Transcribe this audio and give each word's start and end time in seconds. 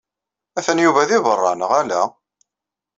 Atan 0.57 0.79
Yuba 0.83 1.01
di 1.09 1.17
berra, 1.25 1.51
neɣ 1.55 1.71
ala? 1.79 2.01